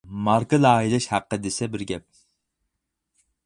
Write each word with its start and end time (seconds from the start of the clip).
ماركا 0.27 0.59
لايىھەلەش 0.61 1.07
ھەققى 1.11 1.39
دېسە 1.43 1.69
بىر 1.75 1.83
گەپ. 1.91 2.09